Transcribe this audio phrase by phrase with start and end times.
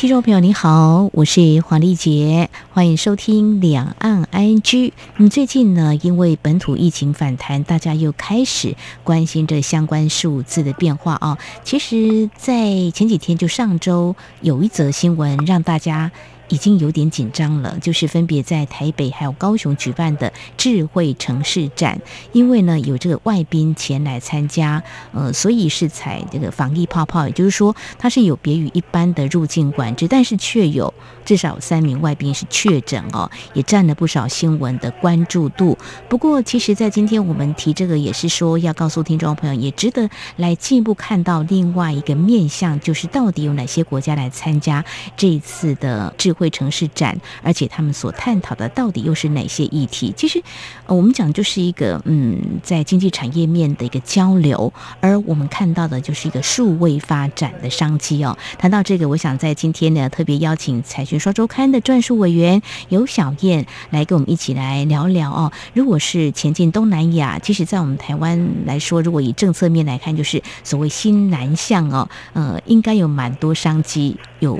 [0.00, 4.92] 听众朋友，你好，我是黄丽杰，欢迎收听两岸 ING。
[5.30, 8.74] 最近呢，因为本土疫情反弹，大家又开始
[9.04, 11.36] 关心这相关数字的变化啊。
[11.64, 16.10] 其实，在前几天，就上周有一则新闻让大家。
[16.50, 21.98] 已经有点紧张了，就是分别在台北还有高雄举办的智慧城市展，
[22.32, 24.82] 因为呢有这个外宾前来参加，
[25.12, 30.92] 呃，所以是采这个防疫泡泡，也就是说它是有别于一般的入境管制，但是却有
[31.24, 35.78] 至少三名外宾是确诊哦，也占了不少新闻的关注度。
[36.08, 44.84] 不过，其实，在今天我们提这个，也是说要告诉听众朋友，也值得来进一步看到另外一个面向，就是到底有哪些国家来参加
[45.16, 50.12] 这一次的智会城市展，而且他们所探讨的到底又是哪些议题？
[50.16, 50.42] 其实，
[50.86, 58.36] 呃，我们讲就是一个嗯，在经济产业面的一个交流，而我们看到的就是一个数位发展的商机哦。
[58.58, 65.52] 谈到这个，我想在今天呢，特别邀请《财讯双周刊》的撰述委员游小燕来跟我们一起来聊聊哦。
[65.74, 74.58] 如果是前进东南亚，其实，在我们台湾来说，如果以政策面来看，就是所谓新南向哦，呃，应该有蛮多商机有。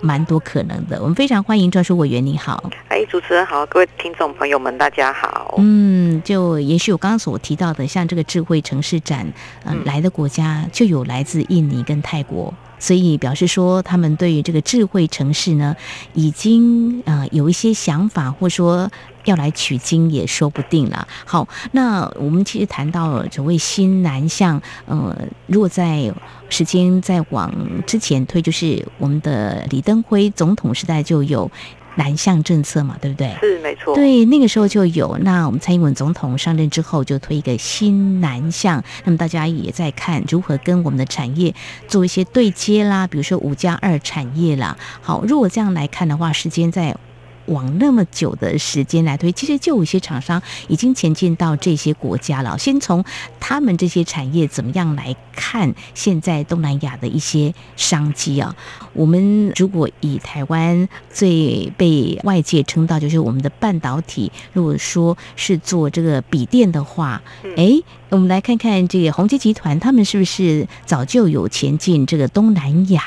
[0.00, 2.70] 蛮多可能的，我们非常欢迎专属委员，你好。
[2.88, 5.54] 哎，主持人好，各位听众朋友们，大家好。
[5.58, 9.26] 嗯，就也许我刚刚所提到的，像这个智慧城市展，
[9.64, 12.52] 嗯、呃，来的国家就有来自印尼跟泰国。
[12.78, 15.74] 所以表示说，他们对于这个智慧城市呢，
[16.14, 18.90] 已经呃有一些想法，或说
[19.24, 21.06] 要来取经也说不定了。
[21.24, 25.16] 好，那我们其实谈到所谓新南向，呃，
[25.46, 26.12] 如果在
[26.48, 27.52] 时间再往
[27.86, 31.50] 之前推，就是我们的李登辉总统时代就有。
[31.96, 33.36] 南向政策嘛，对不对？
[33.40, 33.94] 是没错。
[33.94, 35.18] 对，那个时候就有。
[35.22, 38.82] 那我们蔡英文总统上任之后，就推一个新南向。
[39.04, 41.54] 那么大家也在看如何跟我们的产业
[41.88, 44.76] 做一些对接啦，比如说五加二产业啦。
[45.02, 46.96] 好，如果这样来看的话，时间在。
[47.46, 52.56] 往那么久的时间来推，其实就有一些厂商已经前进到这些国家了。
[52.58, 53.04] 先从
[53.40, 58.54] 他们这些产业怎么样来看现在东南亚的一些商机啊？
[58.92, 67.22] 我们如果以台湾最被外界称道就是我们的半导体，如果说是做这个笔电的话，
[67.56, 73.04] 哎，我们来看看这个宏基集团，他们是不是早就有前进这个东南亚？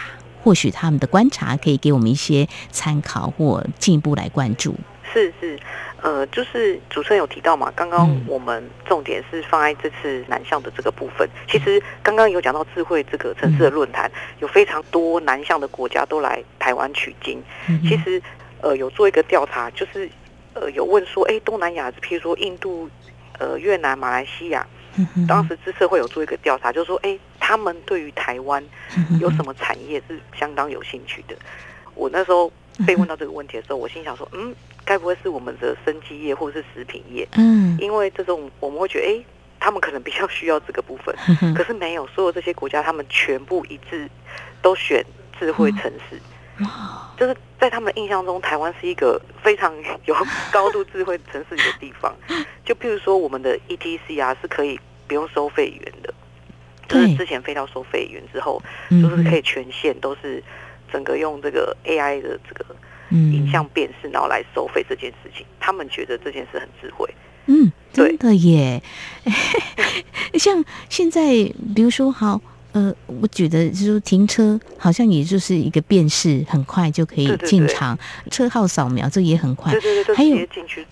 [0.50, 4.74] 或许他们的观察可以给我们一些参考或进一步来关注。
[5.14, 5.60] 是是，
[6.02, 11.28] 呃，就是主持人有提到嘛，刚刚我们重点是放在这次南向的这个部分。
[11.28, 17.40] 嗯、其实刚刚有讲到智慧这个城市的论坛，嗯、有非常多南向的国家都来台湾取经。
[17.68, 18.20] 嗯、其实
[18.60, 20.10] 呃有做一个调查，就是
[20.56, 22.90] 呃有问说，哎，东南亚，譬如说印度、
[23.38, 24.66] 呃越南、马来西亚。
[25.28, 28.64] 当时资策会有做一个调查，就是说，哎，他们对于台湾
[29.20, 31.36] 有什么产业是相当有兴趣的？
[31.96, 32.52] 我那时候
[32.86, 34.56] 被问到这个问题的时候，我心想说，嗯，
[34.86, 37.28] 该不会是我们的生机业或者是食品业？
[37.34, 39.24] 嗯，因为这种我们会觉得，哎，
[39.60, 41.16] 他们可能比较需要这个部分，
[41.54, 44.10] 可是没有，所有这些国家他们全部一致
[44.62, 45.06] 都选
[45.40, 46.20] 智慧城市。
[47.18, 49.74] 就是在他们的印象中，台湾是一个非常
[50.04, 50.16] 有
[50.52, 52.14] 高度智慧城市的地方。
[52.66, 54.78] 就譬如说，我们的 ETC 啊是可以
[55.10, 56.14] 不用收费员的，
[56.88, 60.42] 就是之前飞到收费员之后，就是可以全线都是
[60.90, 62.76] 整个用这个 AI 的这个
[63.10, 67.12] 影像辨识，然后来收费这件事情，他们觉得这件事很智慧。
[67.48, 68.82] 嗯，真的耶。
[70.38, 71.22] 像现在，
[71.76, 72.40] 比如说好。
[72.72, 79.72] 呃，我觉得就是停车好像也就是一个辨识，很快就可以进场，对对对，车号扫描这也很快。
[79.72, 80.38] 对对对，还有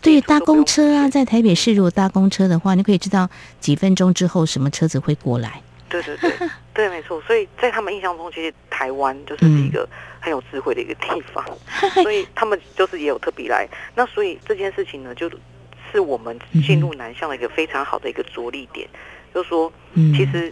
[0.01, 3.29] 对搭公车啊，在台北市如果搭公车的话，你可以知道
[3.59, 5.61] 几分钟之后什么车子会过来。
[5.87, 6.31] 对对对，
[6.73, 7.21] 对，没错。
[7.21, 9.87] 所以在他们印象中，其实台湾就是一个
[10.19, 11.45] 很有智慧的一个地方，
[11.83, 13.69] 嗯、 所以他们就是也有特别来。
[13.93, 15.29] 那所以这件事情呢，就
[15.91, 16.35] 是我们
[16.65, 20.51] 进入南向的一个非常好的一个着力点，嗯、就是说，其实。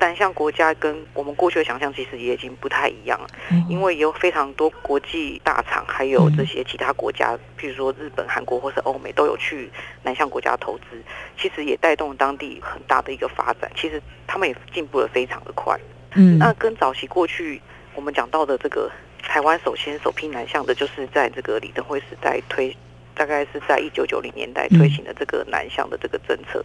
[0.00, 3.26] 南向国家跟我们过去的想象其实也已经不太一样了，
[3.68, 9.70] 因为有非常多国际大厂，还有这些其他国家，譬如说日本、韩国或是欧美都有去
[10.04, 11.02] 南向国家投资，
[11.36, 13.70] 其实也带动当地很大的一个发展。
[13.74, 15.76] 其实他们也进步得非常的快。
[16.14, 17.60] 嗯，那跟早期过去
[17.94, 18.90] 我们讲到的这个
[19.22, 22.74] 台湾首先首批南向的，就是在这个李登辉时代推，
[23.14, 26.64] 大概是在一九九零年代推行的这个南向的这个政策。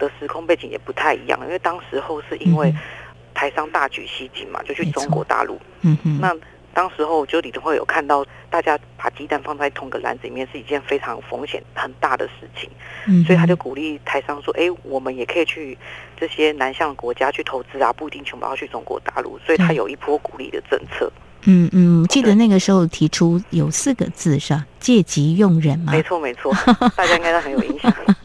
[0.00, 2.74] 的时空背景也不太一样，因为当时候是因为
[3.32, 5.60] 台商大举西进嘛，就去中国大陆。
[5.82, 6.18] 嗯哼。
[6.20, 6.34] 那
[6.72, 12.70] 当时候就李登辉有看到大家把鸡蛋放在同个篮子里面是一件非常风险很大的事情，
[13.06, 15.76] 嗯，所以他就鼓励台商说：“哎，我们也可以去
[16.16, 21.10] 这些南向国家去投资啊，不一定全部要去中国大陆。”所以他有一波鼓励的政策。
[21.46, 24.64] 嗯嗯，记得那个时候提出有四个字是吧？
[24.78, 25.90] 借机用人嘛。
[25.90, 26.52] 没错没错，
[26.94, 27.92] 大家应该都很有印象。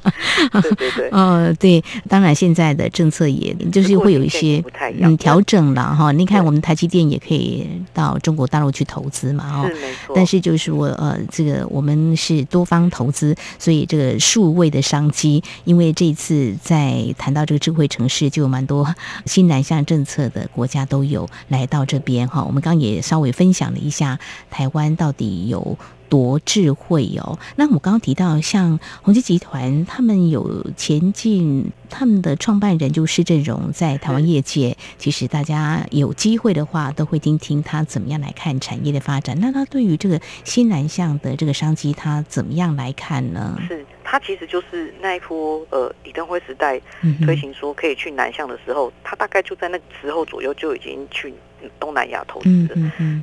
[0.61, 4.63] 对 对对，呃， 对，当然现在的政策也就是会有一些
[5.01, 6.11] 嗯调整了哈。
[6.11, 9.69] 你看，我们台积电也可以到中国大陆去投资嘛，哈。
[10.13, 18.93] 但是就是我，呃，这个我们是多方投资，所以这个数位的商机，因为这一次在谈到这个智慧城市，就有蛮多
[19.25, 22.43] 新南向政策的国家都有来到这边哈。
[22.43, 24.19] 我们刚也稍微分享了一下
[24.49, 25.77] 台湾到底有。
[26.15, 27.37] 多智慧哦！
[27.57, 39.37] 那我刚刚提到，像宏基集团，他们有前进，他们的创办人就施振荣，在台湾业界，其实大家有机会的话，都会听听他怎么样来看产业的发展。
[39.41, 43.59] 那他对于这个新南向的这个商机，他怎么样来看呢？
[43.67, 46.79] 是他其实就是那一波呃李登辉时代
[47.25, 51.33] 推行说可以去南向的时候，他大概就在那时候左右就已经去。
[51.79, 52.75] 东南亚投资的，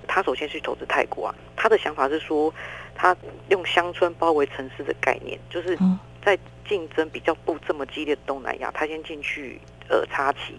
[0.08, 1.34] 他首先去投资泰国啊。
[1.54, 2.52] 他的想法是说，
[2.94, 3.16] 他
[3.50, 5.78] 用乡村包围城市的概念，就是
[6.24, 10.54] 在竞争比较不这么激烈的东南亚，他先进去呃插旗。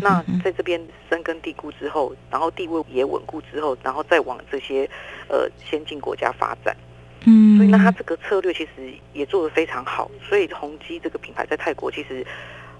[0.00, 4.88] 那在这边深根蒂固之后，然后地位也稳固之后，然后再往这些
[5.28, 6.76] 呃先进国家发展。
[7.26, 10.10] 嗯，所以那他这个策略其实也做得非常好。
[10.28, 12.26] 所以宏基这个品牌在泰国其实。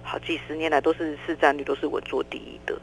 [0.04, 2.78] 好几十年来都是市占率都是稳坐第一的，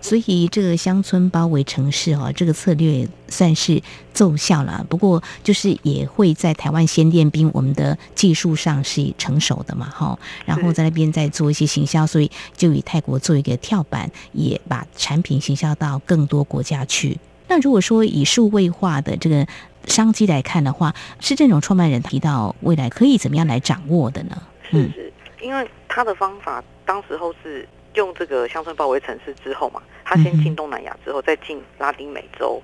[0.00, 3.82] 所以这个乡村包围城市哦，这个策略算是
[4.12, 4.86] 奏效了。
[4.88, 17.18] 不过就是也会在台湾先练兵，我们的技术上是成熟的嘛，哈，然后在那边再做一些行销，所以就以泰国做一个跳板，也把产品行销到更多国家去。
[17.48, 19.46] 那如果说以数位化的这个
[19.86, 24.42] 商机来看的话，是这种创办人提到未来可以怎么样来掌握的呢？
[24.72, 25.12] 嗯，是是，
[25.46, 25.68] 因为。
[25.88, 32.60] 他的方法，当时候是用这个乡村包围城市之后嘛，他先进东南亚，之后再进拉丁美洲，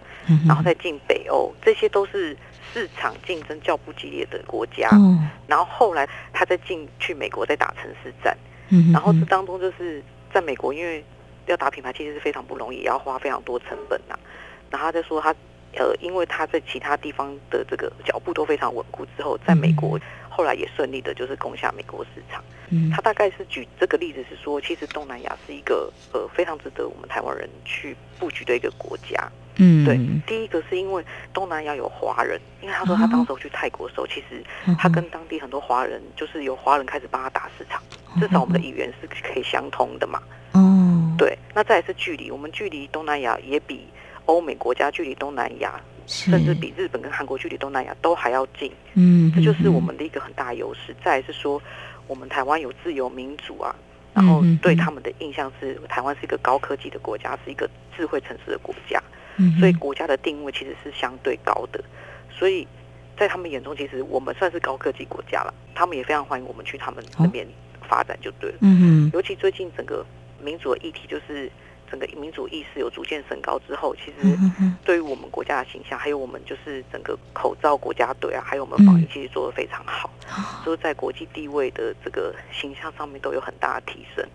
[0.47, 2.37] 然后再进北欧，这些都是
[2.75, 4.91] 市场竞争较不激烈的国家。
[5.47, 8.37] 然后后来他再进去美国，再打城市战。
[8.93, 11.03] 然后这当中就是在美国，因为
[11.47, 14.15] 要打品牌其实是非常不容易，也要花非常多成本呐。
[14.71, 15.35] 然后他在说他
[15.77, 19.99] 呃，因为他在其他地方的这个脚步都非常稳固之后，在美国。
[20.35, 22.43] 后来也顺利的，就是攻下美国市场。
[22.71, 29.31] 嗯，他大概是举这个例子是说，其实东南亚是一个呃非常值得我们台湾人去布局的一个国家。
[29.57, 34.43] 嗯，对，第一个是因为东南亚有华人，因为他说他当时候去泰国的时候，其实
[34.79, 37.83] 他跟当地很多华人，就是有华人开始帮他打市场，
[38.19, 40.23] 至少我们的语言是可以相通的嘛。
[40.53, 43.87] 哦，对，那再来是距离，我们距离东南亚也比
[44.25, 45.79] 欧美国家距离东南亚。
[46.07, 50.95] 甚至比日本跟韩国距离东南亚都还要近，嗯，这就是我们的一个很大优势。
[51.05, 51.61] 再来是说，
[52.07, 53.75] 我们台湾有自由民主啊，
[54.15, 59.03] 然后对他们的印象是台湾是一个高科技的国家，是一个智慧城市的国家，
[59.59, 61.83] 所以国家的定位其实是相对高的。
[62.31, 62.67] 所以
[63.17, 67.47] 在他们眼中，其实我们算是高科技国家了，他们也非常欢迎我们去他们那边
[67.89, 68.59] 发展就对了。
[68.61, 70.05] 嗯，尤其最近整个
[70.43, 71.51] 民主的议题就是。
[71.93, 74.35] 整个民主意识有逐渐升高之后，其实
[74.83, 80.11] 对于我们国家的形象，还有我们就是整个口罩国家队啊，还有我们防疫，其实做得非常好，
[80.65, 84.27] 所以在国际地位的这个形象上面都有很大的提升。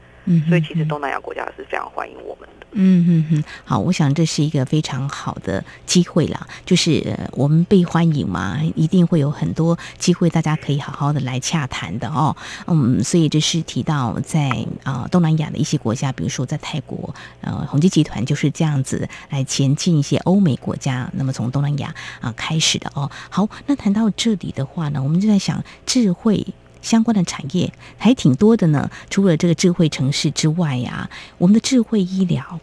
[0.48, 2.68] 所以其实东南亚国家是非常欢迎我们的。
[2.74, 12.36] 嗯嗯嗯，好，我想这是一个非常好的机会啦，就是我们被欢迎嘛，一定会有很多机会，大家可以好好的来洽谈的哦。
[12.68, 14.52] 嗯，所以这是提到在
[14.84, 23.10] 啊东南亚的一些国家，比如说在泰国，呃，宏基集团就是这样子来前进一些欧美国家，那么从东南亚啊开始的哦。
[23.30, 26.46] 好，那谈到这里的话呢，我们就在想智慧。
[26.88, 28.90] 相关的产业还挺多的呢。
[29.10, 32.60] 除了这个智慧城市之外呀、啊，我们的智慧医疗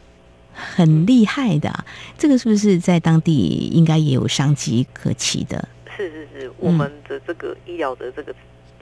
[0.54, 1.84] 很厉害的。
[2.16, 5.68] 这个是不是在当地应该也有商机可期的？
[5.94, 8.34] 是是是，我们的这个医疗的这个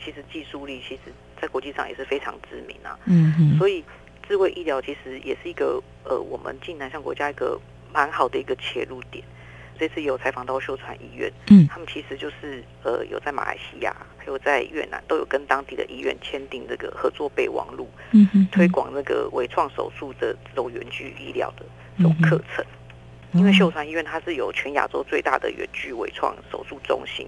[0.02, 2.96] 其实技术力，其实在国际上也是非常知名啊。
[3.06, 3.58] 嗯嗯。
[3.58, 3.82] 所以
[4.28, 7.61] 智慧医疗其实也是一个呃，我们进南向国家一个
[7.92, 9.25] 蛮好的一个切入点。
[9.78, 13.94] 这次有采访到秀传医院，嗯，他们其实就是呃有在马来西亚，
[14.25, 21.67] 还有在越南都有跟当地的医院签订这个合作备忘录，嗯哼，推广那个微创手术的这种远距医疗的
[21.99, 22.64] 这种课程。
[23.33, 27.26] 因为秀传医院它是有全亚洲最大的远距微创手术中心，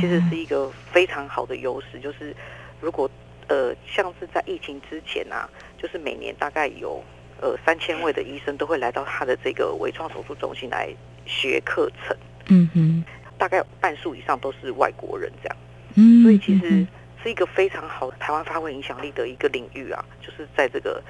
[0.00, 2.00] 其实是一个非常好的优势。
[2.00, 2.34] 就是
[2.80, 3.10] 如果
[3.48, 7.02] 呃像是在疫情之前啊，就是每年大概有。
[7.42, 10.94] 呃三千位的医生都会来到他的这个微创手术中心来
[11.24, 12.14] 学课程。
[12.48, 13.02] 嗯哼，
[13.38, 15.56] 大概半数以上都是外国人这样。
[15.96, 16.86] 嗯，所以其实
[17.22, 21.02] 是一个非常好台湾发挥影响力的一个领域啊，就是在这个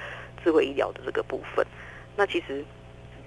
[0.43, 1.67] 智慧医疗的这个部分。
[2.17, 2.65] 那其实。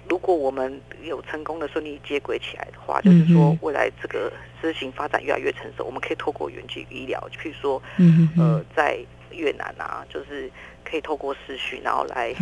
[0.06, 4.30] 如果我们有成功的顺利接轨起来的话，就是说未来这个
[4.60, 7.82] 事情发展越来越成熟，我们可以透过远距医疗，就譬如说，
[8.36, 8.98] 呃，在
[9.30, 10.50] 越南啊，就是
[10.84, 12.34] 可以透过视讯，然后来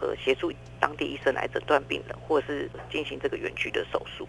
[0.00, 0.50] 呃协助
[0.80, 4.26] 当地医生来诊断病人，或者是进行这个远距的手术。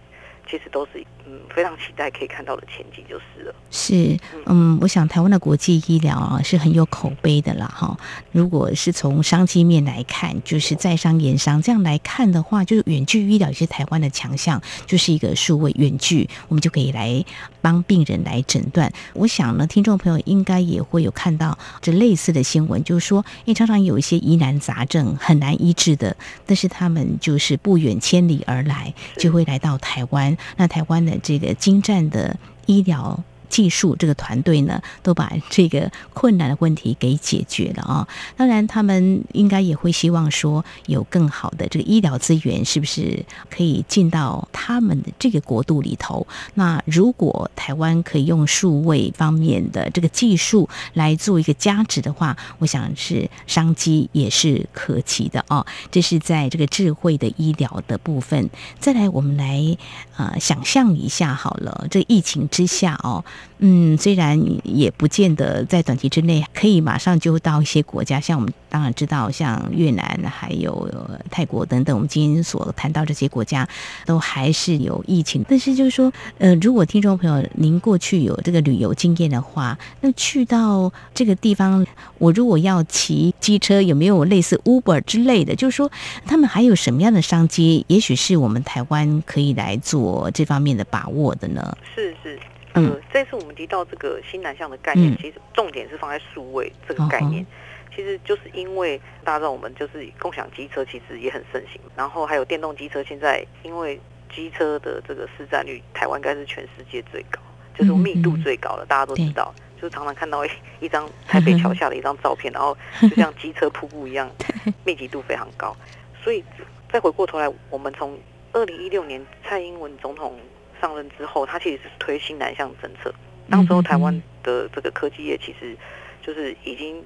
[0.48, 3.54] 其实都是嗯非常期待可以看到的前景就是了。
[3.70, 7.96] 是嗯，我想台湾的国际医疗啊是很有口碑的啦哈。
[8.30, 17.24] 如果是从商机面来看，就是在商言商这样来看的话，就是远距医疗也是台湾的强项，就是一个数位远距，我们就可以来
[17.60, 18.92] 帮病人来诊断。
[19.14, 30.33] 我想呢，听众朋友应该也会有看到这类似的新闻，就是说，因为常常有一些疑难杂症很难医治的，但是他们就是不远千里而来，就会来到台湾。
[30.56, 32.36] 那台湾的这个精湛的
[32.66, 33.22] 医疗。
[33.54, 38.08] 技术这个团队呢，都把这个困难的问题给解决了啊！
[38.36, 46.26] 当然，他们应该也会希望说，有更好的这个医疗资源，是不是可以进到他们的这个国度里头？
[46.54, 55.64] 那如果台湾可以用数位方面的这个技术来做一个加值的话，我想是商机也是可期的哦。
[55.92, 58.50] 这是在这个智慧的医疗的部分。
[58.80, 59.78] 再来，我们来
[60.16, 63.24] 呃想象一下好了，这疫情之下哦。
[63.58, 70.90] 嗯，虽然也不见得在短期之内可以马上就到一些国家，像我们当然知道，像越南还有
[71.30, 73.66] 泰国等等，我们今天所谈到这些国家
[74.04, 75.44] 都还是有疫情。
[75.48, 81.86] 但是就是说，呃，如果听众朋友您过去有这个旅游经验的话，那去到这个地方，
[82.18, 85.54] 我如果要骑机车，有没有类似 Uber 之类的？
[85.54, 85.90] 就是说，
[86.26, 87.84] 他们还有什么样的商机？
[87.88, 91.76] 也许是我们台湾可以来做这方面的把握的呢？
[91.94, 92.38] 是是。
[92.74, 97.42] 呃，这次我们提到这个新南向的概念，嗯、其实重点是放在数位这个概念。
[97.44, 97.46] 哦、
[97.94, 103.00] 其实就是因为大家知道，我们就是共享机车其实也很盛行，然后还有电动机车。
[103.04, 104.00] 现在因为
[104.34, 107.40] 机车的这个市占率，台湾应该是全世界最高，
[107.78, 108.84] 就是密度最高的。
[108.84, 110.50] 嗯、大家都知道，就是常常看到一
[110.80, 114.28] 一张台北桥下的一张照片，然后就像机车瀑布一样，
[114.84, 115.76] 密集度非常高。
[116.22, 116.42] 所以
[116.90, 118.18] 再回过头来，我们从
[118.52, 120.36] 二零一六年蔡英文总统。
[120.84, 123.10] 上任之后，他其实是推新南向政策。
[123.48, 124.12] 当时候台湾
[124.42, 125.74] 的这个科技业其实
[126.20, 127.02] 就是已经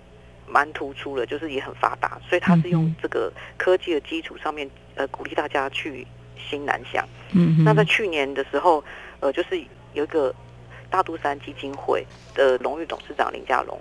[0.48, 6.04] 蛮突出了，就是也很发达，所以他是用这个科技的基础上面，呃，鼓励大家去
[6.36, 7.06] 新南向。
[7.32, 8.82] 嗯，那在去年的时候，
[9.20, 10.34] 呃，就是有一个
[10.90, 12.04] 大肚山基金会
[12.34, 13.80] 的荣誉董事长林家龙，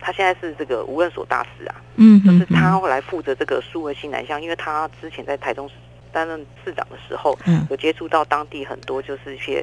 [0.00, 1.74] 他现在是这个无任所大使啊。
[1.94, 5.74] 嗯，就是他后来负责这个数位新南向，因为他之前在台中市。
[6.16, 9.62] 担任市长的时候，有接触到当地很多，就是一些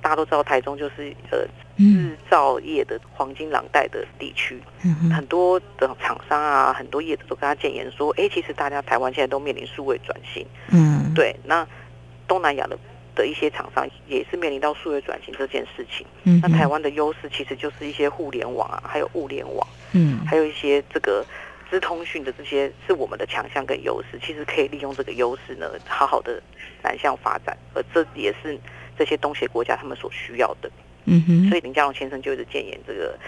[0.00, 1.46] 大家都知道，台中就是呃
[1.78, 4.60] 制造业的黄金廊带的地区，
[5.14, 11.64] 很多的厂商啊，很多业者都跟他建言说，哎，其实大家台湾现在都面临数位转型，嗯，对，那
[12.26, 12.76] 东南亚的
[13.14, 21.24] 的一些厂商也是面临到数位转型这件事情，嗯，那台湾的优势其实就是一些互联网啊，还有物联网，嗯，还有一些这个。
[21.72, 26.38] 资通讯的这些是我们的强项跟优势，其实可以利用这个优势呢，好好的
[26.82, 28.58] 南向发展，而这也是
[28.98, 30.70] 这些东协国家他们所需要的。
[31.06, 33.18] 嗯哼，所以林佳龙先生就一直建言这个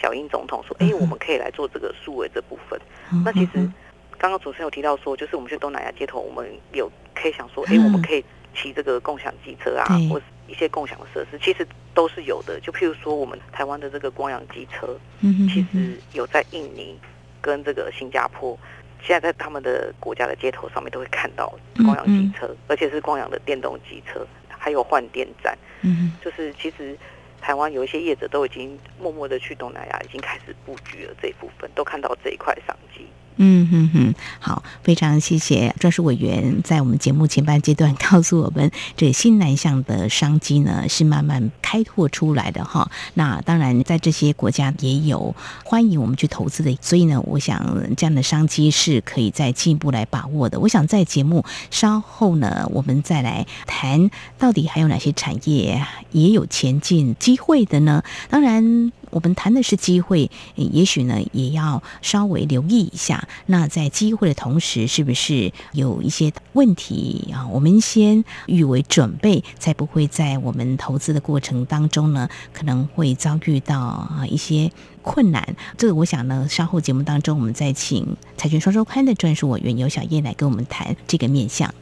[0.00, 2.80] 小英总统说：“哎、欸，我们可以来做这个数位这部分。
[3.10, 3.68] 嗯哼”那其实
[4.16, 8.24] 刚刚主持人有提到说，就是我们去东南亚街头，我们有可以想说：“哎、欸，我们可以
[8.54, 16.96] 骑这个共享机车啊，对或者一些共享的设施，其实都是有的。”就譬如说，我们台湾的这个光阳机车，嗯哼，其实有在印尼。
[17.42, 18.58] 跟这个新加坡，
[19.02, 21.52] 现在在他们的国家的街头上面都会看到
[21.84, 25.58] 光阳机车，嗯嗯，而且是光阳的电动机车，还有换电站。
[25.82, 26.96] 嗯，就是其实
[27.40, 33.06] 台湾有一些业者都已经默默的去东南亚，已经开始布局了这一部分，都看到这一块商机。
[33.36, 42.90] 嗯哼哼，好，非常谢谢专属委员在我们节目前半阶段告诉我们，这新南向的商机呢是慢慢开拓出来的哈。
[43.14, 45.34] 那当然，在这些国家也有
[45.64, 50.60] 欢迎我们去投资的，所以呢，我想这样的商机是可以再进一步来把握的。
[50.60, 58.04] 我想在节目稍后呢，我们再来谈到底还有哪些产业也有前进机会的呢？
[58.28, 58.92] 当然。
[59.12, 63.28] 我们谈的是机会，也许呢也要稍微留意一下。
[63.46, 67.46] 那在机会的同时，是不是有一些问题啊？
[67.48, 75.54] 我们先预为准备，才不会在我们投资的过程当中呢，可能会遭遇到啊一些困难。
[75.76, 81.74] 这个我想呢，稍后节目当中，我们再请财讯双周刊的专属委员游小燕来跟我们谈这个面向。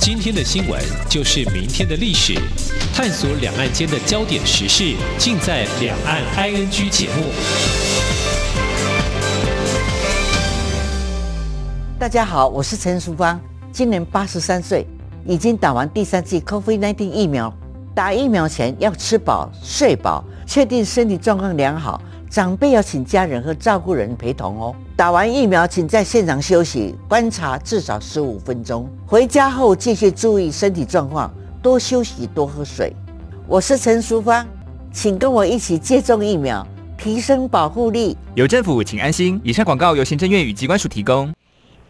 [0.00, 2.32] 今天的新闻就是明天的历史，
[2.94, 7.26] 探索两岸间的焦点时事，尽在《两岸 ING》节目。
[11.98, 13.38] 大家好，我是陈淑芳，
[13.70, 14.86] 今年八十三岁，
[15.26, 17.52] 已经打完第三剂 COVID-19 疫苗。
[17.94, 22.00] 打疫苗前要吃饱、睡饱，确定身体状况良好。
[22.30, 24.74] 长辈要请家人和照顾人陪同哦。
[25.00, 28.86] 打完疫苗，请在现场休息观察至少十五分钟。
[29.06, 32.94] 回家后继续注意身体状况，多休息，多喝水。
[33.48, 34.46] 我是陈淑芳，
[34.92, 36.66] 请跟我一起接种疫苗，
[36.98, 38.14] 提升保护力。
[38.34, 39.40] 有政府，请安心。
[39.42, 41.32] 以上广告由行政院与机关署提供。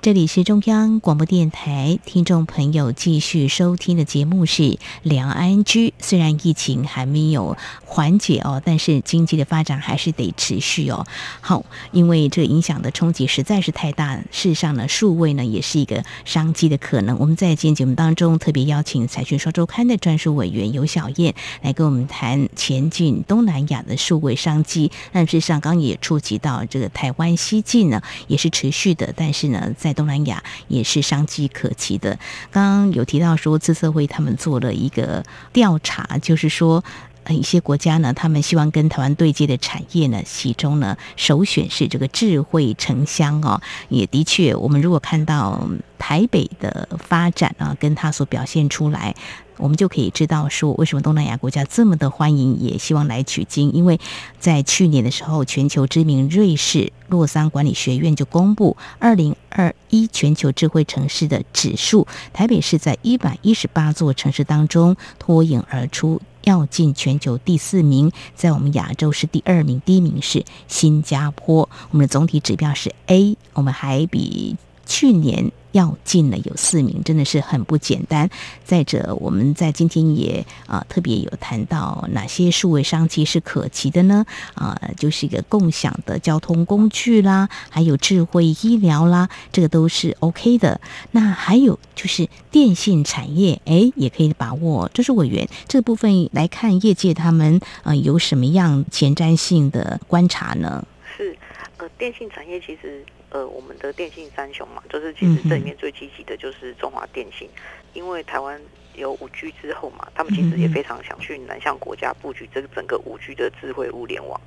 [0.03, 4.63] 这里是中央广播电台，听众朋友继续收听的节目是
[5.03, 5.89] 《梁安居》。
[5.99, 7.55] 虽然疫情还没有
[7.85, 11.07] 缓解哦，但是经济的发展还是得持续哦。
[11.43, 14.17] 好，因为这影响的冲击实在是太大。
[14.31, 17.19] 事实上呢，数位呢也是一个商机的可能。
[17.19, 24.91] 我们在今天节目当中特别邀请《财讯双周刊》的专属委员游小燕来跟我们谈前进东南亚的数位商机。
[25.13, 29.13] 但事实上，刚也触及到这个台湾西进呢，也是持续的。
[29.15, 32.17] 但是呢，在在东南亚也是商机可期的。
[32.53, 36.85] 刚刚有提到说，资策会他们做了一个调查，就是说，
[37.25, 43.61] 呃，一些国家呢，他们希望跟台湾对接的产业呢，其中呢，首选是这个智慧城乡哦。
[43.91, 45.69] 也的确，我们如果看到
[45.99, 49.15] 台北的发展啊，跟它所表现出来。
[49.61, 53.73] 我们就可以知道说，为什么东南亚国家这么的欢迎，也希望来取经。
[53.73, 54.01] 因为
[54.39, 71.69] 在去年的时候，全球知名瑞士洛桑管理学院就公布二零二一全球智慧城市的指数，台北市在一百一十八座城市当中脱颖而出，要进全球第四名，在我们亚洲是第二名，第一名是新加坡。
[71.91, 75.53] 我们的总体指标是 A，我们还比去年。
[75.73, 78.29] 要进了有四名，真的是很不简单。
[78.65, 84.25] 再者，我们在今天也啊、特别有谈到哪些数位商机是可期的呢？
[84.55, 90.81] 啊、就是一个共享的交通工具啦，还有智慧医疗啦，这个都是 OK 的。
[91.13, 94.91] 那还有就是电信产业，哎，也可以把握。
[94.95, 100.85] 这是委员这部分来看，业界他们啊、有什么样前瞻性的观察呢？
[101.17, 101.37] 是
[101.79, 103.05] 呃，电信产业其实。
[103.31, 107.49] 呃，我们的电信三雄嘛，就是其实这里面最积极的就是中华电信，
[107.93, 108.61] 因为台湾
[108.95, 114.41] 有五 G 之后嘛，他们其实也非常想去南向国家布局这个整个五 G 的智慧物联网。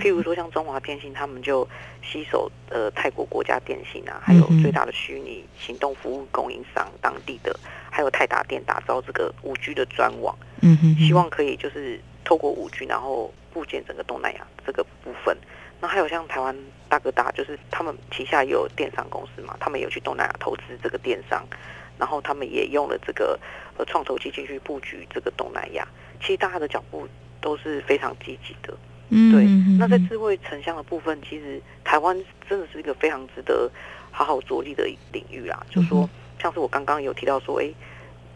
[0.00, 1.68] 譬如说像中华电信，他们就
[2.02, 7.56] 吸收呃泰国国家电信啊，还有最大的虚拟行动服务供应商当地的，
[7.88, 15.38] 还有泰达电打造这个五 G 的专网，嗯哼，希望可以就是透过五 G，然后布建整个东南亚这个部分。
[15.84, 16.56] 那还有像台湾
[16.88, 21.46] 大哥大，就是他们旗下也有电商公司嘛，他们有去东南亚投资这个电商，
[21.98, 23.38] 然后他们也用了这个
[23.76, 25.86] 呃创投基金去布局这个东南亚。
[26.22, 27.06] 其实大家的脚步
[27.38, 28.74] 都是非常积极的，
[29.10, 29.44] 嗯，对。
[29.78, 32.18] 那在智慧城乡的部分，其实台湾
[32.48, 33.70] 真的是一个非常值得
[34.10, 35.66] 好好着力的领域啦。
[35.68, 36.08] 就是说，
[36.40, 37.70] 像是我刚刚有提到说，哎，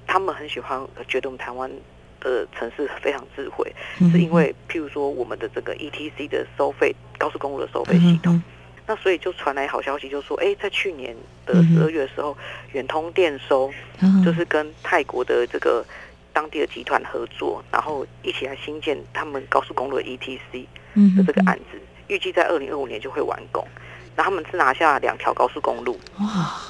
[0.06, 1.70] 他们很喜欢，觉得我们台湾。
[2.20, 3.72] 的城市非常智慧，
[4.12, 8.42] 是因为譬如说我们的这个 ETC 的收费高速公路的收费系统，
[8.87, 12.37] 那所以就传来好消息，就说哎，在去年的十二月的时候，
[12.72, 13.70] 远通电收
[14.24, 15.85] 就是跟泰国的这个
[16.33, 20.64] 当地的集团合作，然后一起来新建他们高速公路的 ETC
[21.16, 21.78] 的这个案子，
[22.09, 23.66] 预计在二零二五年就会完工。
[24.16, 25.97] 然后他们是拿下两条高速公路，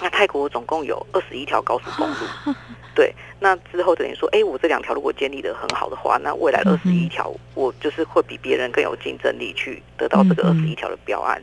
[0.03, 2.55] 那泰国总共有二十一条高速公路。
[2.94, 11.42] 对，那之后等于说，哎，我这两条如果建立的很好的话，那未来二十一条，我就是会比别人更有竞争力，去得到这个二十一条的标案。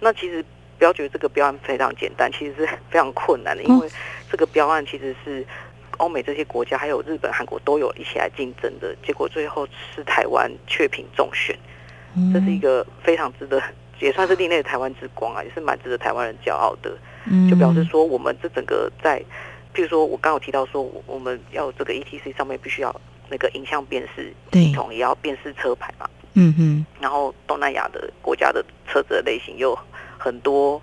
[0.00, 0.42] 那其实
[0.78, 3.86] 不要觉得这个标案非常简单，其实是非常困难的，因为
[4.30, 5.44] 这个标案其实是
[5.98, 11.54] 欧美这些国家，还有日本、韩国都有一起来竞争的，结果最后是台湾雀屏中选，
[12.32, 13.62] 这是一个非常值得，
[14.00, 16.96] 也算是另类的台湾之光啊，也是蛮值得台湾人骄傲的。
[17.48, 19.22] 就表示说，我们这整个在。
[19.74, 22.94] 譬如说，我刚有提到说，我们要这个 ETC 上面必须要
[23.30, 26.06] 那个影像辨识系统，也要辨识车牌嘛。
[26.34, 26.84] 嗯嗯。
[27.00, 29.74] 然后东南亚的国家的车子的类型有
[30.18, 30.78] 很多，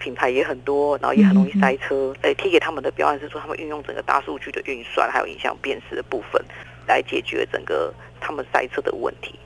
[0.00, 2.12] 品牌也很多，然后也很容易塞车。
[2.22, 6.44] 哎，提给他们的标案是说，他们运用整个大数据的运算，还有影像辨识的部分，
[6.88, 9.38] 来解决整个他们塞车的问题。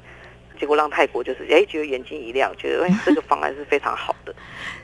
[0.61, 4.35] 结果让泰国就是哎，觉得眼睛一亮，觉得哎， 这个方案是非常好的。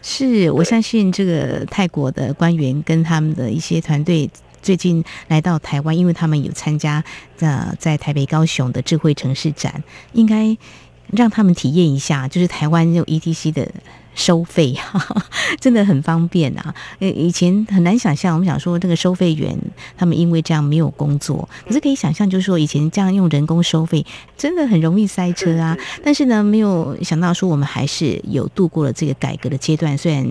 [0.01, 4.29] 是我相信这个泰国的官员跟他们的一些团队
[4.63, 7.05] 最近来到台湾，因为他们有参加
[7.41, 10.57] 呃在台北、高雄的智慧城市展，应该
[11.13, 13.71] 让他们体验一下，就是台湾有 ETC 的。
[14.17, 15.25] 收费哈哈，
[15.61, 16.75] 真的很方便啊！
[16.99, 19.57] 呃，以前很难想象，我们想说这个收费员
[19.97, 24.05] 他们因为这样没有工作，可是可以想象，就是说以前这样用人工收费，
[24.37, 25.77] 真的很容易塞车啊。
[26.03, 30.27] 但是呢，没有想到说我们还是有度过了这个改革的阶段，虽然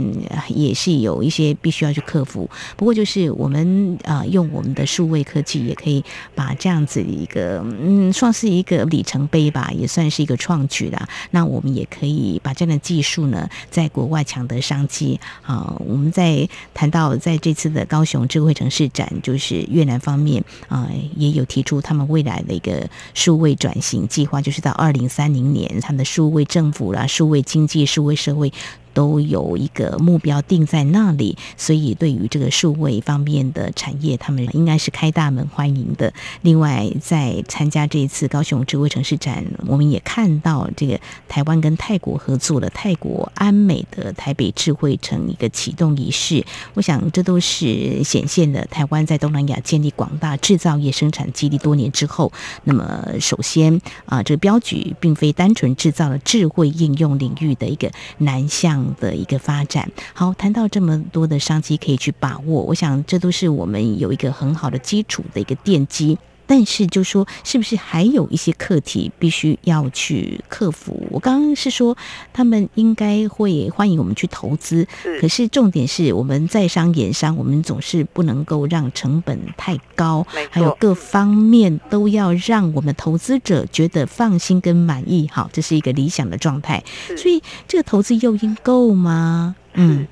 [0.49, 11.07] 也是有一些必须要去克服，不过就是我们啊、呃，用我们的数位科技，也可以把这样子一个嗯，算是一个里程碑吧，也算是一个创举啦。
[11.29, 13.47] 那我们也可以把这样的技术呢。
[13.75, 15.75] 在国外抢得商机啊！
[15.79, 28.53] 我们在谈到在这次的高雄智慧城市展，就是越南方面啊，也有提出他们未来的一个数位转型计划，就是到二零三零年，他们的数位政府啦、数位经济、数位社会。
[28.95, 36.13] 都有一个目标定在那里，所以对于这个数位方面的产业，他们应该是开大门欢迎的。
[36.43, 46.45] 另外，在参加这一次高雄智慧城市展，我们也看到这个台湾跟泰国合作的泰国安美的台北智慧城一个启动仪式。
[46.73, 52.31] 我想，这都是显现了台湾在东南亚建立广大制造业生产基地多年之后，
[52.63, 58.84] 那么首先啊，这个标举并非单纯制造了智慧应用领域的一个南向。
[58.99, 66.17] 的一个发展，好，谈到这么多的商机可以去把握，我想这都是我们有一个很好的基础的一个奠基。
[66.47, 71.07] 但是就说是不是还有一些课题必须要去克服？
[71.09, 71.97] 我刚刚是说
[72.31, 74.87] 他们应该会欢迎我们去投资，
[75.19, 85.29] 可是重点是我们在商言商，我们总是不能够让成本太高，还有各方面都要让我们投资者觉得放心跟满意。
[85.31, 86.83] 好，这是一个理想的状态。
[87.17, 89.55] 所以这个投资诱因够吗？
[89.73, 90.07] 嗯，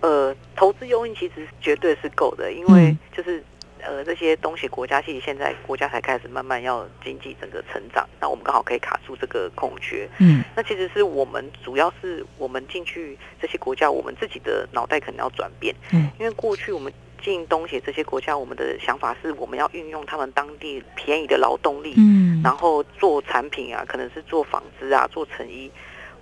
[0.00, 3.42] 呃，投资诱因其实绝对是够的，因为就是。
[3.86, 10.08] 呃，这些东西国家其实现在国家才开始慢慢要经济整个成长，那我们刚好可以卡住这个空缺。
[10.18, 15.74] 嗯，那其实是我们主要是我们进去这些国家，我们自己的脑袋可能要转变。
[15.92, 16.92] 嗯，因为过去我们
[17.22, 25.70] 进东协这些国家，我们的想法是我们要运用他们当地便宜的劳动力，嗯，然后做产品啊，可能是做纺织啊，做成衣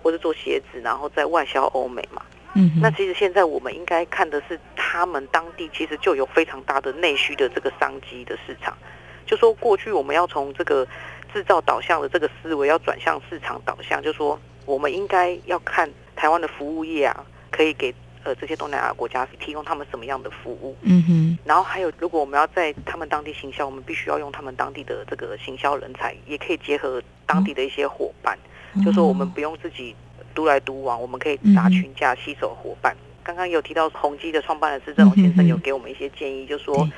[0.03, 2.22] 或者做鞋子，然后在外销欧美嘛。
[2.55, 8.77] 嗯，那其实现在我们应该看的是，他们当地其实就有非常大的内需的这个商机的市场。
[9.25, 10.87] 就说过去我们要从这个
[11.33, 20.77] 制造导向的这个思维，要转向市场导向，就说我们应该要看台湾的服务业啊，可以给呃这些东南亚国家提供他们什么样的服务。
[20.83, 21.38] 嗯哼。
[21.47, 28.38] 然后还有，如果我们要在他们当地行销，我们必须要用他们当地的这个行销人才，也可以结合当地的一些伙伴，
[28.85, 29.97] 就说我们不用自己。
[30.33, 32.97] 独来独往，我们可以打群架，携手伙伴。
[33.25, 36.88] 刚刚有提到宏基的创办人施正荣先生有给我们一些建议，就说，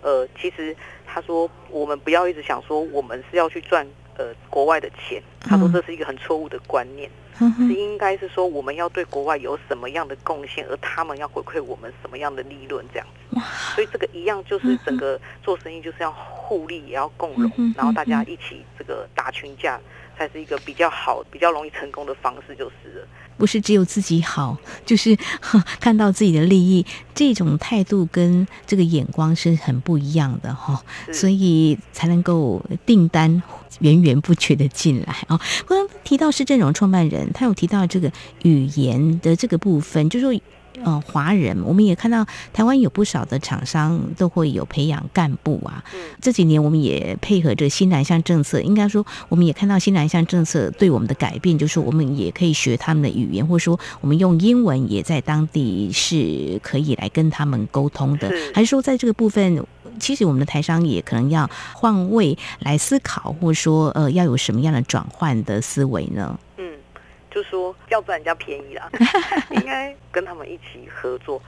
[0.00, 0.74] 呃，其实
[1.06, 13.38] 他说我们不要一直想说我们是要去赚呃国外的钱，他说这是一个很错误的观念，是应该是说我们要对国外有什么样的贡献，而他们要回馈我们什么样的利润这样子。
[13.74, 19.78] 所以这个一样就是整个做生意就是要互利，也要共荣，然后大家一起这个打群架。
[20.16, 23.06] 才是一个比较好、比较容易成功的方式，就是了。
[23.36, 25.16] 不是只有自己好，就是
[25.80, 33.42] 看到自己的利益，这种态度跟这个眼光是很不一样的哈，所以才能够订单
[33.80, 35.40] 源源不绝的进来啊。
[35.66, 40.40] 刚刚提到是这种创办人，他有提到这个语言的这个部分，就是说。
[40.82, 45.82] 呃，华人，我们也看到台湾有不少的厂商都会有培养干部啊。
[45.94, 58.30] 嗯，这几年我们也配合着新南向政策，应该说我们也看到新南向政策对我们的改变，就是我们也可以学他们的语言，或者说我们用英文也在当地是可以来跟他们沟通的。
[58.52, 59.64] 还是说在这个部分，
[60.00, 66.38] 其实我们的台商也可能要换位来思考，或者说呃要有什么样的转换的思维呢？
[67.34, 68.88] 就说要占人家便宜啦，
[69.50, 71.42] 应该跟他们一起合作，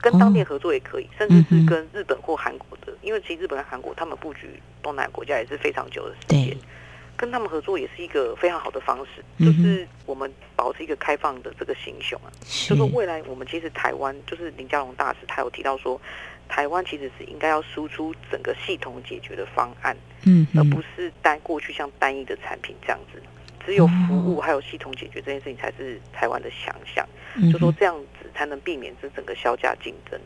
[0.00, 6.56] 跟当地合作也可以，甚至是跟日本或韩国的，因为其实日本和韩国他们布局东南亚国家也是非常久的时间，
[7.14, 12.32] 跟他们合作也是一个非常好的方式，就是我们保持一个开放的这个心胸啊，
[12.66, 16.00] 就说未来我们其实台湾就是林佳龙大使他有提到说，
[16.48, 23.22] 台湾其实是应该要输出整个系统解决的方案，嗯，而不是单过去像单一的产品这样子。
[23.68, 27.06] 只有服务还有系统解决这件事情才是台湾的强项，
[27.52, 30.18] 就说这样子才能避免这整个销价竞争，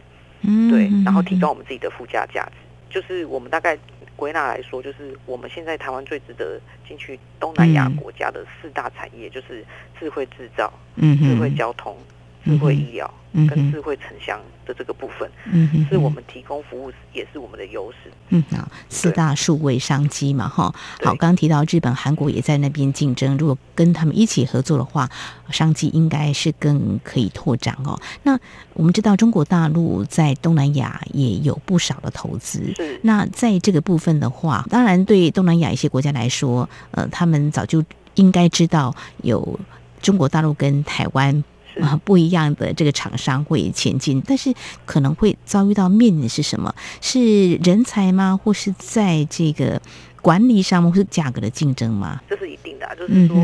[0.70, 2.52] 对，然后提高我们自己的附加价值。
[2.88, 3.76] 就是我们大概
[4.14, 9.64] 归纳来说，就是我们现在台湾最值得进去东南亚国家的四大产业，就是
[9.98, 11.96] 智慧制造、嗯、智慧交通、
[12.44, 13.12] 智慧医疗。
[13.48, 18.12] 跟智慧城乡的这个部分，嗯哼，是我们提供服务，也是我们的优势。
[18.28, 20.70] 嗯，好，四大数位商机嘛，哈，
[21.02, 25.08] 好，刚提到日本、韩国也在那边竞争，如果跟他们一起合作的话，
[25.48, 27.98] 商机应该是更可以拓展哦。
[28.22, 28.38] 那
[28.74, 37.82] 我们知道中国大陆在东南亚也有不少的投资，那在这个部分的话，当然对东南亚一些国家来说，呃，他们早就
[38.16, 39.58] 应该知道有
[40.02, 41.42] 中国大陆跟台湾。
[41.80, 44.52] 啊，不一样的这个厂商会前进，但是
[44.84, 46.74] 可能会遭遇到面临的是什么？
[47.00, 48.38] 是人才吗？
[48.42, 49.80] 或是在这个
[50.20, 50.90] 管理上吗？
[50.90, 52.20] 或是价格的竞争吗？
[52.28, 53.36] 这是一定的啊，就是说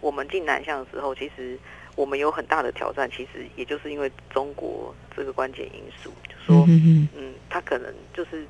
[0.00, 1.58] 我们进南向的时候，其实
[1.94, 8.46] 我们有很大的挑战，其实也就是因为中国这个关键因素，就说嗯嗯，他可能就是。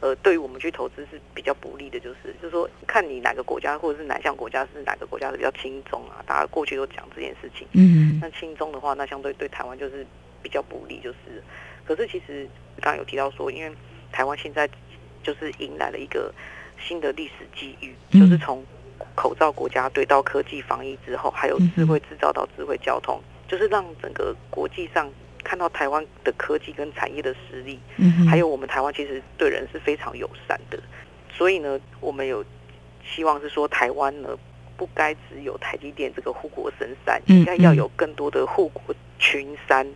[0.00, 7.66] 呃，对于我们去投资是比较不利的，就是就是说，看你哪个国家或者是哪项国家是哪个国家是比较轻中啊，大家过去都讲这件事情。
[7.72, 10.06] 嗯，那轻中的话，那相对对台湾就是
[10.42, 11.42] 比较不利，就是。
[11.86, 12.46] 可是其实
[12.80, 13.74] 刚刚有提到说，因为
[14.12, 14.68] 台湾现在
[15.22, 16.32] 就是迎来了一个
[16.78, 18.62] 新的历史机遇，就是从
[19.14, 25.10] 口罩国家队到科技防疫之后，还有智慧制造到智慧交通，就是让整个国际上。
[25.46, 30.76] 看到台湾的科技跟产业的实力，嗯，还有我们台湾其实对人是非常友善的，
[31.32, 32.44] 所以呢，我们有
[33.04, 34.36] 希望是说台湾呢
[34.76, 39.86] 不该只有台积电这个护国神山，应该要有更多的护国群山，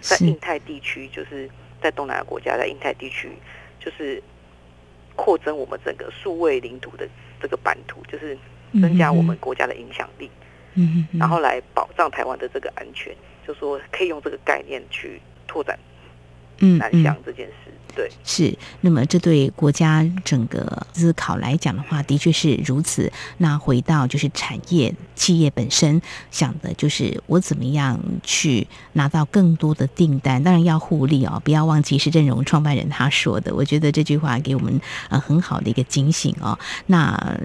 [0.00, 1.46] 在印太地区，就是
[1.82, 3.30] 在东南亚国家，在印太地区，
[3.78, 4.22] 就是
[5.14, 7.06] 扩增我们整个数位领土的
[7.42, 8.34] 这个版图，就是
[8.80, 10.30] 增加我们国家的影响力，
[10.76, 13.14] 嗯，然后来保障台湾的这个安全。
[13.48, 15.78] 就说可以用这个概念去拓展，
[16.58, 17.72] 嗯，南向这件事。
[17.98, 18.56] 对，是。
[18.82, 23.10] 那么，这对国家整个思考来讲的话，的确是如此。
[23.38, 30.40] 那回到就是产业企业本身想的，就是我怎么样去拿到更多的订单。
[30.40, 33.52] 当然要互利哦，不要忘记是任荣创办人他说的。
[33.52, 36.56] 我觉得这句话给我们呃很好的一个警醒哦。
[36.86, 37.36] 那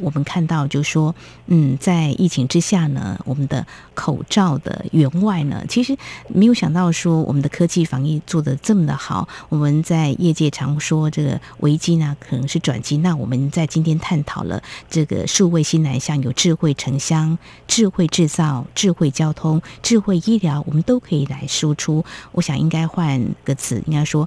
[0.00, 1.14] 我们看到就说，
[1.46, 5.96] 嗯，在疫情之下呢，我们的口罩的员外呢，其实
[6.26, 9.99] 没有想到说我们的科技防疫做得这么的好，我们在。
[10.00, 12.96] 在业界常说这个危机呢，可能是转机。
[12.96, 17.36] 那我们在今天探讨了这个数位新南向，有智慧城乡、
[17.68, 22.02] 智慧制造、智慧交通、智慧医疗，我们都可以来输出。
[22.32, 24.26] 我想应该换个词，应该说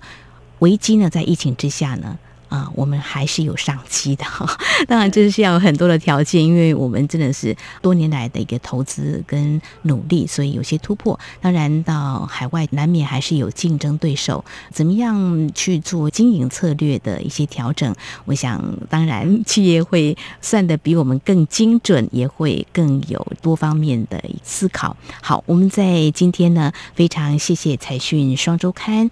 [0.59, 2.19] 危机呢，在疫情之下呢。
[2.53, 4.23] 啊，我们还是有商机的。
[4.87, 11.19] 当然，这是要有很多的条件，因为我们真的是多年来的一个投资跟努力，所以有些突破。
[11.41, 17.91] 当然，到海外难免还是有竞争对手，怎么样去做经营策略的一些调整？
[18.25, 24.95] 我想，当然企业会算得比我们更精准，也会更有多方面的思考。
[25.23, 29.09] 好，我们在今天呢，非常谢谢财讯双周刊。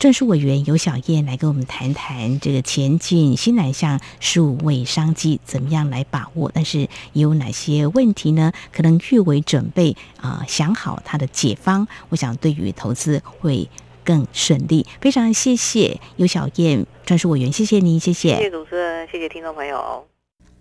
[0.00, 8.50] 专属委员尤小燕来跟我们谈谈这个前进新南向数位商机怎么样来把握，但是有哪些问题呢？
[8.72, 13.68] 可能预为准备啊、想好它的解方，我想对于投资会
[14.02, 14.86] 更顺利。
[15.02, 18.36] 非常谢谢尤小燕专属委员，谢谢您，谢谢。
[18.36, 20.06] 谢谢主持人，谢谢听众朋友。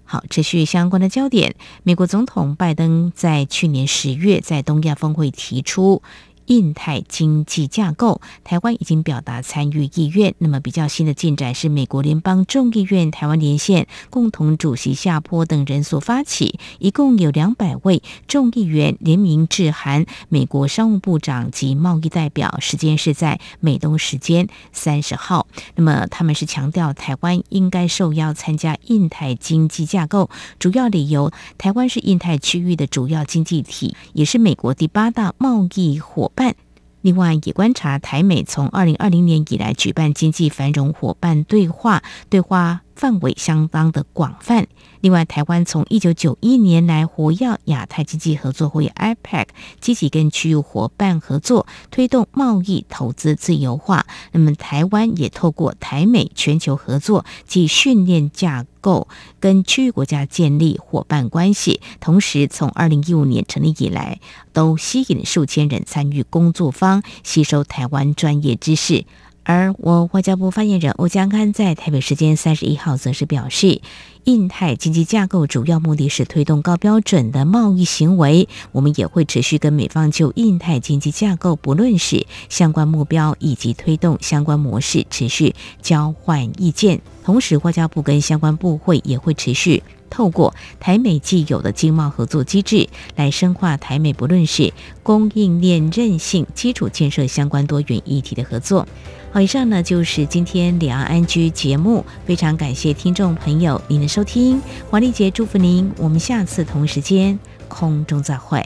[0.03, 6.01] 好，持续相关的焦点，美国总统拜登在去年十月在东亚峰会提出。
[6.49, 10.33] 印太经济架构，台湾已经表达参与意愿。
[10.39, 25.45] 那么比较新的进展是，美国联邦众议院台湾连线共同主席夏波等人所发起，一共有两百位众议员联名致函美国商务部长及贸易代表，时间是在美东时间三十号。
[25.75, 36.55] 那么他们是强调台湾应该受邀参加印太经济架构，主要理由，台湾是印太区域的主要经济体，也是美国第八大贸易伙办。
[37.01, 44.67] 另外，也观察台美从二零二零年以来举办经济繁荣伙伴对话，对话范围相当的广泛。
[45.01, 49.45] 另外，台湾从一九九一年来活跃亚太经济合作会 （IPEC），
[49.79, 54.05] 积极跟区域伙伴合作，推动贸易投资自由化。
[54.33, 59.07] 那么，台湾也透过台美全球合作及训练架构，
[59.39, 61.79] 跟区域国家建立伙伴关系。
[61.99, 64.19] 同时，从二零一五年成立以来，
[64.51, 69.05] 都吸引数千人参与工作坊，吸收台湾专业知识。
[69.43, 73.81] 而我外交部发言人欧江安在台北时间三十一号则是表示，
[74.29, 87.01] 印太经济架构主要目的是推动高标准的贸易行为，我们也会持续跟美方就印太经济架构，不论是相关目标以及推动相关模式，持续交换意见。
[87.23, 98.87] 同时，外交部跟相关部会也会持续透过台美既有的经贸合作机制，来深化台美不论是供应链韧性、基础建设相关多元议题的合作。
[99.31, 108.61] 好，以上呢就是今天两岸安居节目，非常感谢听众朋友您的收收听，黄丽杰祝福您，我们下次同一时间空中再会。